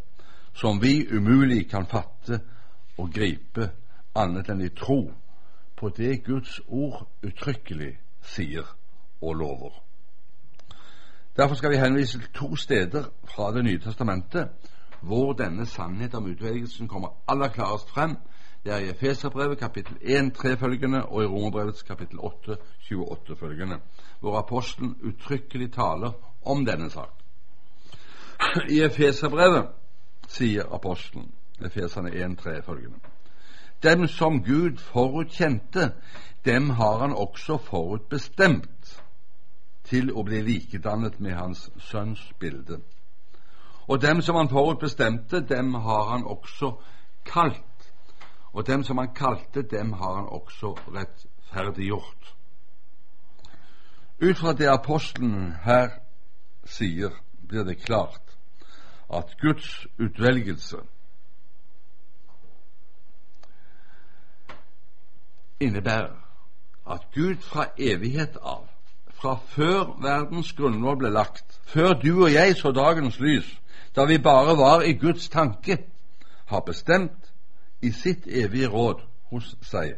[0.57, 2.40] som vi umulig kan fatte
[2.99, 3.70] og gripe
[4.16, 5.01] annet enn i tro
[5.77, 7.92] på det Guds ord uttrykkelig
[8.25, 8.64] sier
[9.20, 9.75] og lover.
[11.37, 14.49] Derfor skal vi henvise til to steder fra Det nye testamentet
[15.01, 18.16] hvor denne sannhet om utvelgelsen kommer aller klarest frem.
[18.66, 22.57] Det er i Efeserbrevet kapittel 1 3 følgende og i Romerbrevets kapittel 8
[22.90, 23.79] 28 følgende
[24.20, 26.12] hvor apostelen uttrykkelig taler
[26.44, 27.12] om denne sak.
[28.70, 29.68] I Efeserbrevet
[30.29, 31.31] sier apostelen,
[31.64, 32.98] Efeserne 1,3 følgende
[33.83, 35.92] Dem som Gud forutkjente,
[36.44, 39.02] dem har han også forutbestemt
[39.85, 42.81] til å bli likedannet med Hans Sønns bilde.
[43.87, 46.72] Og dem som han forutbestemte, dem har han også
[47.24, 47.65] kalt.
[48.57, 52.35] Og dem som han kalte, dem har han også rettferdiggjort.
[54.23, 55.90] Ut fra det apostelen her
[56.64, 57.11] sier,
[57.49, 58.33] blir det klart
[59.12, 60.81] at Guds utvelgelse
[65.61, 66.16] innebærer
[66.90, 68.64] at Gud fra evighet av,
[69.21, 73.53] fra før verdens grunnlov ble lagt, før du og jeg så dagens lys,
[73.97, 75.79] da vi bare var i Guds tanke,
[76.47, 77.26] har bestemt
[77.83, 79.97] i sitt evige råd hos seg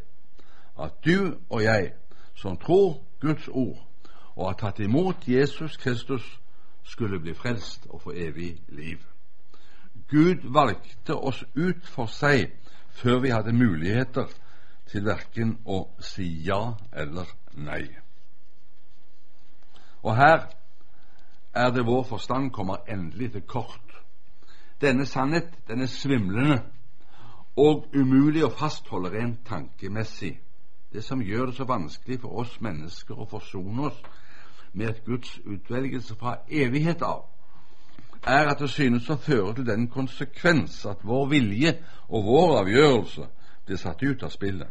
[0.79, 1.93] at du og jeg,
[2.35, 3.85] som tror Guds ord
[4.37, 6.41] og har tatt imot Jesus Kristus,
[6.85, 8.99] skulle bli frelst og få evig liv.
[10.09, 12.55] Gud valgte oss ut for seg
[12.97, 14.31] før vi hadde muligheter
[14.89, 17.85] til verken å si ja eller nei.
[20.07, 20.47] Og her
[21.53, 23.99] er det vår forstand kommer endelig til kort.
[24.81, 26.63] Denne sannhet den er svimlende
[27.59, 30.37] og umulig å fastholde rent tankemessig.
[30.93, 33.99] Det som gjør det så vanskelig for oss mennesker å forsone oss
[34.73, 37.25] med et Guds utvelgelse fra evighet av,
[38.27, 41.75] er at det synes å føre til den konsekvens at vår vilje
[42.09, 43.27] og vår avgjørelse
[43.67, 44.69] blir satt ut av spillet,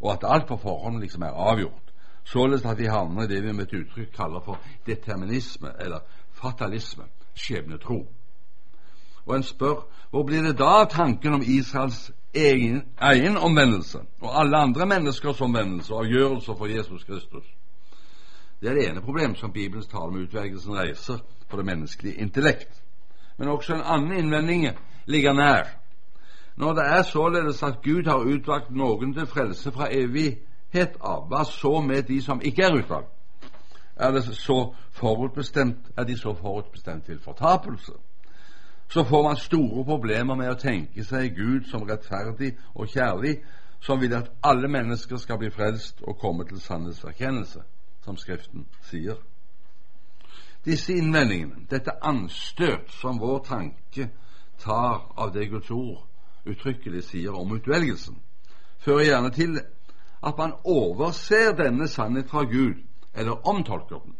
[0.00, 1.92] og at alt på forhånd liksom er avgjort,
[2.24, 7.08] således at vi havner i det vi med et uttrykk kaller for determinisme eller fatalisme,
[7.34, 8.04] skjebnetro.
[9.26, 14.40] Og en spør hvor blir det da av tanken om Israels egen, egen omvendelse og
[14.40, 17.44] alle andre menneskers omvendelse og avgjørelser for Jesus Kristus?
[18.60, 22.82] Det er det ene problemet som Bibelens tale om utvelgelsen reiser for det menneskelige intellekt.
[23.38, 24.66] Men også en annen innvending
[25.06, 25.64] ligger nær.
[26.56, 31.44] Når det er således at Gud har utvalgt noen til frelse fra evighet av, hva
[31.46, 33.14] så med de som ikke er utvalgt?
[33.96, 37.92] Er, det så forutbestemt, er de så forutbestemt til fortapelse?
[38.88, 43.34] Så får man store problemer med å tenke seg Gud som rettferdig og kjærlig,
[43.80, 47.62] som vil at alle mennesker skal bli frelst og komme til sannhetserkjennelse
[48.04, 49.18] som Skriften sier.
[50.64, 54.08] Disse innvendingene, dette anstøt som vår tanke
[54.58, 56.02] tar av det Guds ord
[56.48, 58.16] uttrykkelig sier om utvelgelsen,
[58.80, 59.60] fører gjerne til
[60.24, 62.80] at man overser denne sannhet fra Gud,
[63.14, 64.16] eller omtolker den.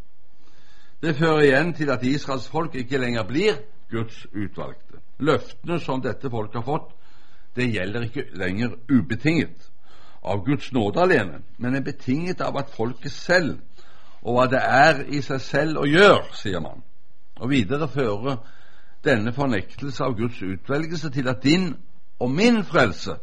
[1.02, 3.58] Det fører igjen til at Israels folk ikke lenger blir
[3.90, 5.00] Guds utvalgte.
[5.18, 6.92] Løftene som dette folket har fått,
[7.56, 9.70] det gjelder ikke lenger ubetinget
[10.22, 13.58] av Guds nåde alene, men er betinget av at folket selv
[14.22, 16.82] og hva det er i seg selv å gjøre, sier man.
[17.38, 18.40] Og videre fører
[19.06, 21.70] denne fornektelse av Guds utvelgelse til at din
[22.18, 23.14] og min frelse,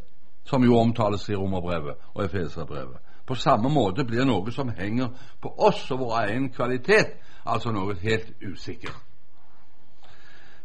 [0.46, 5.10] som jo omtales i Romerbrevet og Efeserbrevet, på samme måte blir noe som henger
[5.42, 8.96] på oss og vår egen kvalitet, altså noe helt usikkert.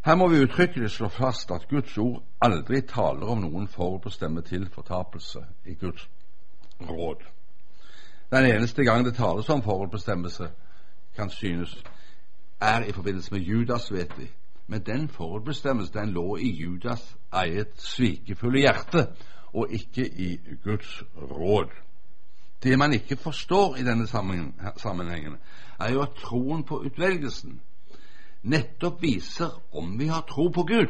[0.05, 4.65] Her må vi uttrykkelig slå fast at Guds ord aldri taler om noen forutbestemt til
[4.73, 6.07] fortapelse i Guds
[6.81, 7.27] råd.
[8.33, 10.49] Den eneste gang det tales om forutbestemmelse,
[11.17, 11.83] kan synes,
[12.61, 14.31] er i forbindelse med Judas, vet vi.
[14.67, 19.07] Men den forutbestemmelsen den lå i Judas eget svikefulle hjerte,
[19.53, 21.69] og ikke i Guds råd.
[22.63, 24.07] Det man ikke forstår i denne
[24.77, 25.37] sammenhengen,
[25.81, 27.61] er jo at troen på utvelgelsen
[28.43, 30.89] nettopp viser om vi har tro på Gud.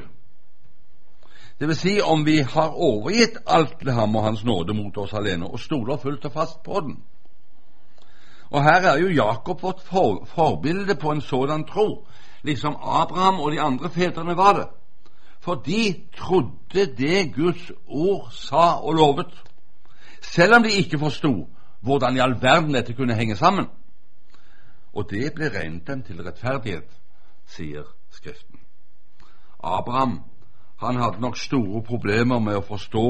[1.59, 5.13] Det vil si om vi har overgitt alt til ham og Hans nåde mot oss
[5.13, 7.03] alene, og stoler fullt og fast på den.
[8.51, 12.07] Og her er jo Jakob vårt for, forbilde på en sådan tro,
[12.43, 14.67] liksom Abraham og de andre fedrene var det.
[15.41, 19.43] For de trodde det Guds ord sa og lovet,
[20.23, 21.49] selv om de ikke forsto
[21.81, 23.67] hvordan i all verden dette kunne henge sammen.
[24.93, 26.89] Og det ble regnet dem til rettferdighet,
[27.51, 28.59] sier Skriften.
[29.63, 30.21] Abraham
[30.81, 33.07] han hadde nok store problemer med å forstå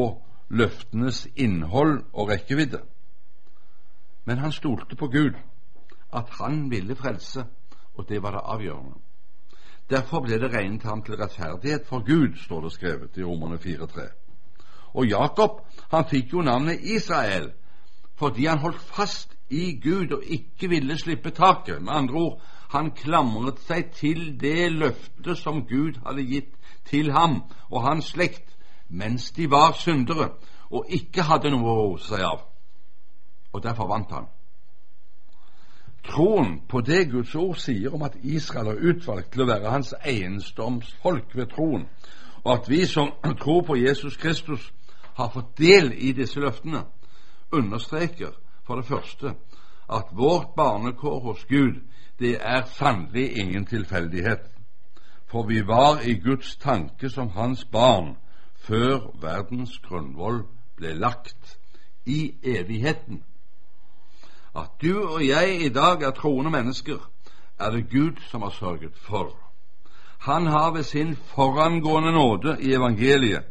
[0.50, 2.80] løftenes innhold og rekkevidde.
[4.26, 5.38] Men han stolte på Gud,
[6.12, 7.44] at han ville frelse,
[7.94, 8.98] og det var det avgjørende.
[9.90, 14.08] Derfor ble det regnet ham til rettferdighet for Gud, står det skrevet i Romerne 4,3.
[14.94, 17.52] Og Jakob han fikk jo navnet Israel
[18.18, 21.82] fordi han holdt fast i Gud og ikke ville slippe taket.
[21.82, 26.54] Med andre ord, han klamret seg til det løftet som Gud hadde gitt
[26.90, 28.56] til ham og hans slekt
[28.88, 30.30] mens de var syndere
[30.70, 32.46] og ikke hadde noe å rose seg av
[33.52, 34.28] og derfor vant han.
[36.06, 39.90] Troen på det Guds ord sier om at Israel er utvalgt til å være hans
[40.00, 41.88] eiendomsfolk ved troen,
[42.44, 43.10] og at vi som
[43.42, 44.72] tror på Jesus Kristus,
[45.14, 46.86] har fått del i disse løftene,
[47.52, 48.32] understreker
[48.70, 49.34] for det første
[49.90, 51.80] at vårt barnekår hos Gud,
[52.18, 54.44] det er sannelig ingen tilfeldighet.
[55.26, 58.16] For vi var i Guds tanke som hans barn
[58.54, 60.44] før verdens grunnvoll
[60.76, 61.58] ble lagt
[62.06, 63.24] i evigheten.
[64.54, 67.10] At du og jeg i dag er troende mennesker,
[67.58, 69.34] er det Gud som har sørget for.
[70.18, 73.44] Han har ved sin forangående nåde i evangeliet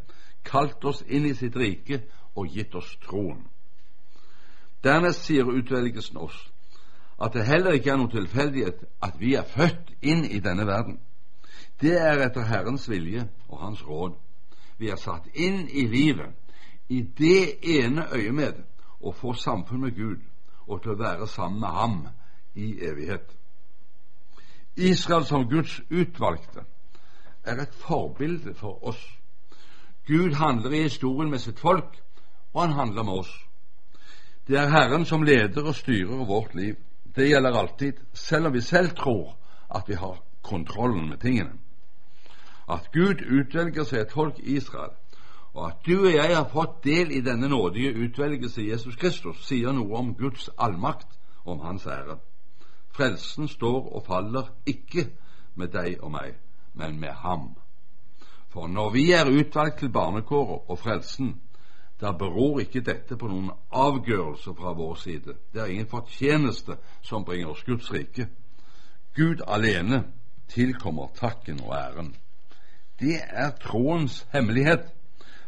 [0.44, 3.44] kalt oss inn i sitt rike og gitt oss troen.
[4.84, 6.38] Dernest sier utvelgelsen oss
[7.20, 10.96] at det heller ikke er noen tilfeldighet at vi er født inn i denne verden.
[11.80, 14.14] Det er etter Herrens vilje og Hans råd.
[14.80, 16.32] Vi er satt inn i livet
[16.88, 18.62] i det ene øyemed
[19.00, 20.24] å få samfunn med Gud
[20.66, 22.00] og til å være sammen med Ham
[22.54, 23.36] i evighet.
[24.76, 26.64] Israel som Guds utvalgte
[27.44, 29.00] er et forbilde for oss.
[30.06, 32.00] Gud handler i historien med sitt folk,
[32.52, 33.32] og han handler med oss.
[34.50, 36.74] Det er Herren som leder og styrer vårt liv.
[37.16, 39.36] Det gjelder alltid, selv om vi selv tror
[39.74, 41.52] at vi har kontrollen med tingene.
[42.68, 44.90] At Gud utvelger seg et folk i Israel,
[45.54, 49.38] og at du og jeg har fått del i denne nådige utvelgelse i Jesus Kristus,
[49.46, 51.14] sier noe om Guds allmakt
[51.46, 52.18] om Hans ære.
[52.90, 55.12] Frelsen står og faller ikke
[55.54, 56.34] med deg og meg,
[56.74, 57.52] men med Ham.
[58.50, 61.36] For når vi er utvalgt til barnekåret og frelsen,
[62.00, 65.34] da beror ikke dette på noen avgjørelse fra vår side.
[65.52, 68.28] Det er ingen fortjeneste som bringer oss Guds rike.
[69.16, 70.04] Gud alene
[70.48, 72.14] tilkommer takken og æren.
[73.00, 74.88] Det er troens hemmelighet.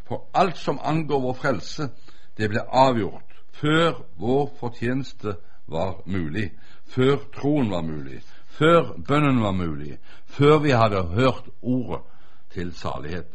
[0.03, 1.89] For alt som angår vår frelse,
[2.37, 5.35] det ble avgjort før vår fortjeneste
[5.71, 6.51] var mulig,
[6.85, 12.01] før troen var mulig, før bønnen var mulig, før vi hadde hørt ordet
[12.53, 13.29] til salighet.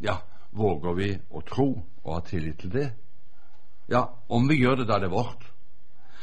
[0.00, 0.16] Ja,
[0.50, 1.68] Våger vi å tro
[2.02, 2.88] og ha tillit til det?
[3.90, 5.46] Ja, om vi gjør det, da er det vårt.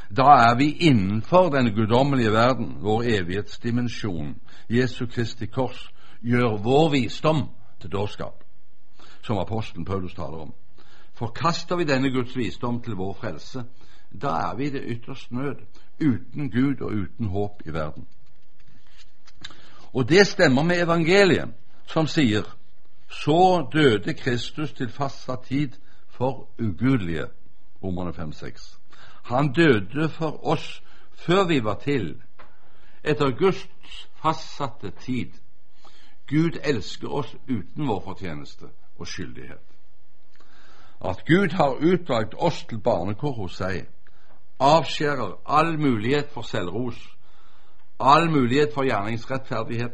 [0.10, 4.36] Da er vi innenfor den guddommelige verden, vår evighetsdimensjon.
[4.70, 5.90] Jesu Kristi kors
[6.22, 7.50] gjør vår visdom
[7.82, 8.44] til dårskap,
[9.22, 10.54] som apostelen Paulus taler om.
[11.14, 13.64] Forkaster vi denne Guds visdom til vår frelse,
[14.12, 15.64] da er vi i det ytterste nød,
[16.00, 18.08] uten Gud og uten håp i verden.
[19.94, 21.52] Og det stemmer med evangeliet,
[21.88, 22.46] som sier
[23.10, 25.72] så døde Kristus til fastsatt tid
[26.10, 27.26] for ugudelige.
[27.84, 28.78] Romerne 5-6.
[29.24, 30.84] Han døde for oss
[31.14, 32.22] før vi var til,
[33.04, 33.68] etter Guds
[34.22, 35.32] fastsatte tid.
[36.30, 38.66] Gud elsker oss uten vår fortjeneste
[38.98, 39.64] og skyldighet.
[41.06, 43.86] At Gud har utvalgt oss til barnekår hos seg,
[44.60, 46.98] avskjærer all mulighet for selvros,
[48.00, 49.94] all mulighet for gjerningsrettferdighet,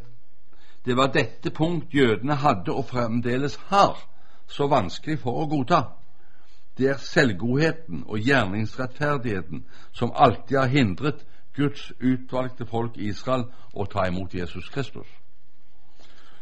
[0.85, 3.97] det var dette punkt jødene hadde og fremdeles har
[4.47, 5.83] så vanskelig for å godta.
[6.77, 11.25] Det er selvgodheten og gjerningsrettferdigheten som alltid har hindret
[11.55, 15.07] Guds utvalgte folk Israel å ta imot Jesus Kristus.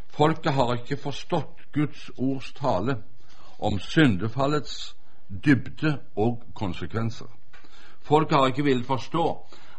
[0.07, 2.97] Folket har ikke forstått Guds ords tale
[3.59, 4.95] om syndefallets
[5.45, 7.27] dybde og konsekvenser.
[8.01, 9.25] Folket har ikke villet forstå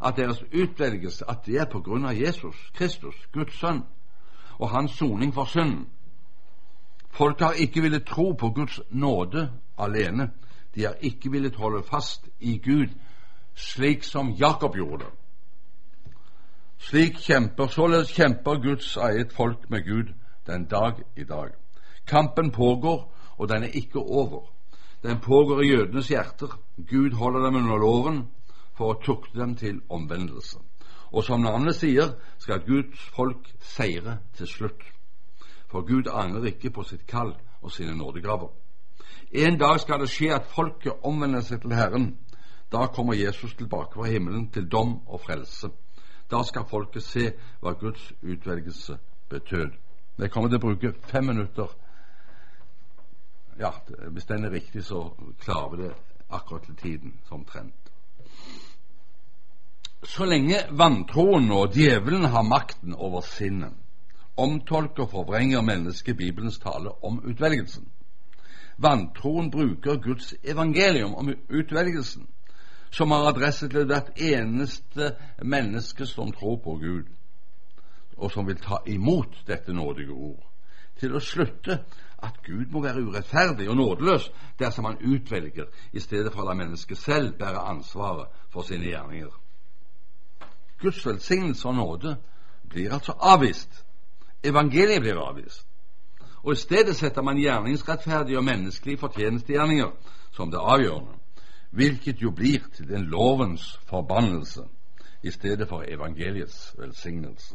[0.05, 3.83] at deres utvelgelse at det er på grunn av Jesus Kristus, Guds sønn,
[4.63, 5.87] og hans soning for synd.
[7.11, 10.31] Folk har ikke villet tro på Guds nåde alene.
[10.75, 12.95] De har ikke villet holde fast i Gud,
[13.55, 15.05] slik som Jakob gjorde.
[16.79, 20.15] Slik kjemper, Således kjemper Guds eget folk med Gud
[20.47, 21.51] den dag i dag.
[22.07, 24.47] Kampen pågår, og den er ikke over.
[25.03, 26.59] Den pågår i jødenes hjerter.
[26.91, 28.29] Gud holder dem under loven
[28.75, 30.59] for å tukte dem til omvendelse.
[31.13, 34.83] Og som navnet sier, skal Guds folk seire til slutt.
[35.69, 38.49] For Gud angrer ikke på sitt kall og sine nådegraver.
[39.33, 42.11] En dag skal det skje at folket omvender seg til Herren.
[42.73, 45.69] Da kommer Jesus tilbake fra himmelen til dom og frelse.
[46.31, 48.99] Da skal folket se hva Guds utvelgelse
[49.29, 49.71] betød.
[50.19, 51.73] Jeg kommer til å bruke fem minutter.
[53.59, 53.71] Ja,
[54.09, 55.11] Hvis den er riktig, så
[55.41, 55.95] klarer vi det
[56.31, 57.93] akkurat til tiden, som trent.
[60.03, 63.71] Så lenge vantroen og djevelen har makten over sinnet,
[64.35, 67.85] omtolker og forvrenger mennesket Bibelens tale om utvelgelsen.
[68.83, 72.27] Vantroen bruker Guds evangelium om utvelgelsen,
[72.91, 77.07] som har adresse til hvert eneste menneske som tror på Gud,
[78.17, 80.43] og som vil ta imot dette nådige ord,
[80.99, 81.79] til å slutte
[82.19, 84.27] at Gud må være urettferdig og nådeløs
[84.59, 89.31] dersom han utvelger, i stedet for å la mennesket selv bære ansvaret for sine gjerninger.
[90.83, 92.17] Guds velsignelse og nåde
[92.71, 93.85] blir altså avvist.
[94.45, 95.67] Evangeliet blir avvist.
[96.43, 99.91] Og I stedet setter man gjerningsrettferdige og menneskelige fortjenestegjerninger
[100.33, 101.13] som det avgjørende,
[101.71, 104.65] hvilket jo blir til den lovens forbannelse
[105.23, 107.55] i stedet for evangeliets velsignelse.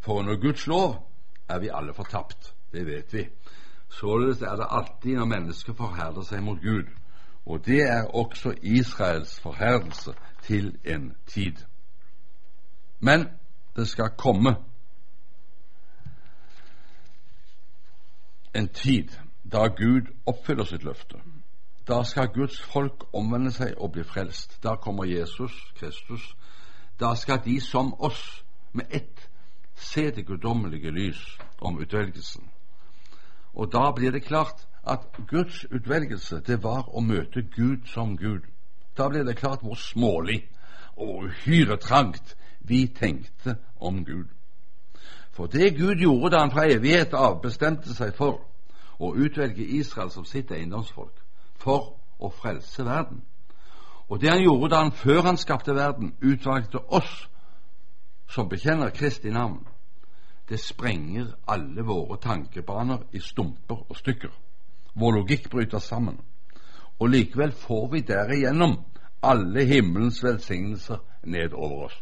[0.00, 1.06] For under Guds lov
[1.48, 3.28] er vi alle fortapt, det vet vi.
[3.88, 6.88] Således er det alltid når mennesker forherder seg mot Gud,
[7.46, 11.56] og det er også Israels forherdelse til en tid.
[13.00, 13.28] Men
[13.76, 14.56] det skal komme
[18.52, 19.08] en tid
[19.52, 21.18] da Gud oppfyller sitt løfte.
[21.88, 24.58] Da skal Guds folk omvende seg og bli frelst.
[24.62, 26.34] Da kommer Jesus Kristus.
[27.00, 29.28] Da skal de som oss med ett
[29.74, 32.44] se det guddommelige lys om utvelgelsen.
[33.54, 38.44] Og da blir det klart at Guds utvelgelse, det var å møte Gud som Gud.
[38.96, 40.44] Da blir det klart hvor smålig
[40.96, 42.36] og uhyre trangt
[42.70, 44.28] vi tenkte om Gud.
[45.32, 48.42] For det Gud gjorde da han fra evighet av bestemte seg for
[49.00, 51.14] å utvelge Israel som sitt eiendomsfolk,
[51.56, 53.22] for å frelse verden.
[54.10, 57.28] Og det han gjorde da han før han skapte verden, utvalgte oss
[58.28, 59.62] som bekjenner Kristi navn,
[60.48, 64.32] det sprenger alle våre tankebaner i stumper og stykker.
[64.94, 66.18] Vår logikk bryter sammen.
[66.98, 68.76] Og likevel får vi derigjennom
[69.22, 71.96] alle himmelens velsignelser ned over oss.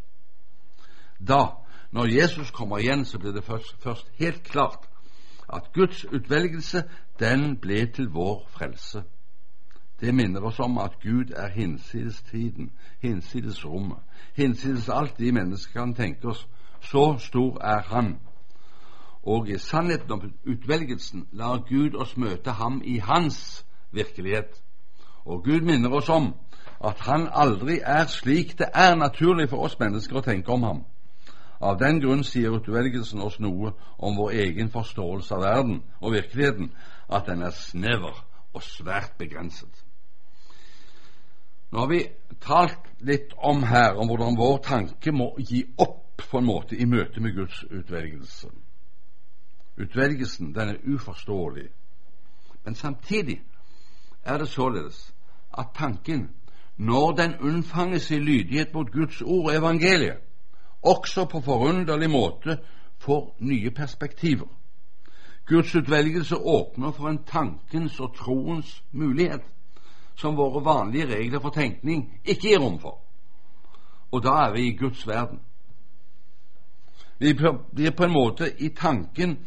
[1.18, 1.46] Da,
[1.90, 4.88] når Jesus kommer igjen, så blir det først, først helt klart
[5.52, 6.84] at Guds utvelgelse,
[7.20, 9.02] den ble til vår frelse.
[10.00, 12.70] Det minner oss om at Gud er hinsides tiden,
[13.02, 13.98] hinsides rommet,
[14.36, 16.48] hinsides alt de mennesker kan tenke oss.
[16.80, 18.18] Så stor er Han.
[19.22, 24.62] Og i sannheten om utvelgelsen lar Gud oss møte ham i hans virkelighet.
[25.24, 26.34] Og Gud minner oss om
[26.84, 30.84] at han aldri er slik det er naturlig for oss mennesker å tenke om ham.
[31.60, 36.70] Av den grunn sier utvelgelsen oss noe om vår egen forståelse av verden og virkeligheten,
[37.08, 38.14] at den er snever
[38.54, 39.84] og svært begrenset.
[41.70, 42.04] Nå har vi
[42.40, 46.86] talt litt om her om hvordan vår tanke må gi opp på en måte i
[46.88, 48.48] møte med Guds utvelgelse.
[49.78, 51.68] Utvelgelsen den er uforståelig.
[52.64, 53.42] Men samtidig
[54.24, 55.14] er det således
[55.58, 56.30] at tanken,
[56.76, 60.18] når den unnfanges i lydighet mot Guds ord og evangeliet,
[60.82, 62.58] også på forunderlig måte
[62.98, 64.46] får nye perspektiver.
[65.46, 69.42] Guds utvelgelse åpner for en tankens og troens mulighet
[70.16, 72.98] som våre vanlige regler for tenkning ikke gir rom for.
[74.12, 75.40] Og da er vi i Guds verden.
[77.18, 77.34] Vi
[77.74, 79.38] blir på en måte i tanken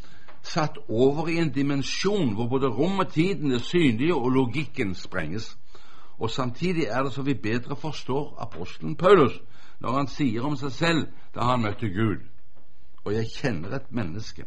[0.42, 5.58] satt over i en dimensjon hvor både rom og tiden er synlige og logikken sprenges.
[6.20, 9.42] Og samtidig er det så vi bedre forstår apostelen Paulus
[9.82, 12.22] når han sier om seg selv da han møtte Gud.
[13.06, 14.46] Og jeg kjenner et menneske.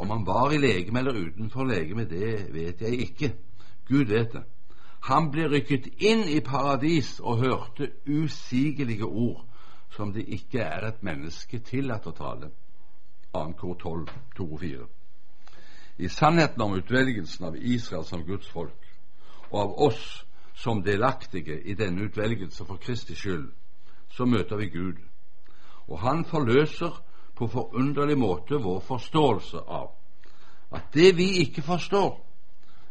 [0.00, 3.32] Om han var i legeme eller utenfor legeme, det vet jeg ikke.
[3.88, 4.44] Gud vet det.
[5.08, 9.44] Han ble rykket inn i paradis og hørte usigelige ord
[9.90, 12.50] som det ikke er et menneske tillatt å tale.
[13.34, 13.44] 2.
[13.58, 14.88] kor 12, 2 og 4
[16.00, 18.86] i sannheten om utvelgelsen av Israel som Guds folk,
[19.50, 20.04] og av oss
[20.56, 23.50] som delaktige i denne utvelgelse for Kristi skyld,
[24.10, 24.98] så møter vi Gud.
[25.88, 27.02] Og Han forløser
[27.36, 29.90] på forunderlig måte vår forståelse av
[30.70, 32.26] at det vi ikke forstår,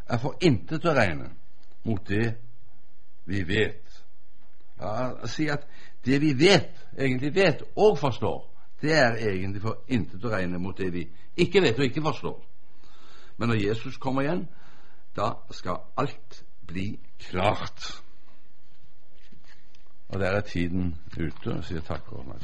[0.09, 1.29] er for intet å regne
[1.85, 2.33] mot det
[3.29, 4.01] vi vet.
[4.79, 5.67] Ja, si at
[6.05, 8.41] det vi vet, egentlig vet og forstår,
[8.81, 11.05] det er egentlig for intet å regne mot det vi
[11.39, 12.37] ikke vet og ikke forstår.
[13.37, 14.47] Men når Jesus kommer igjen,
[15.15, 16.99] da skal alt bli
[17.29, 18.01] klart.
[20.09, 21.53] Og der er tiden ute.
[21.53, 22.39] og sier takk for.